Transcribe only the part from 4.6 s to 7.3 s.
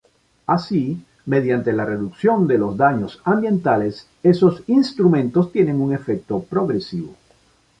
instrumentos tienen un efecto progresivo.